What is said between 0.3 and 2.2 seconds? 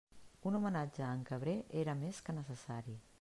Un homenatge a en Cabré era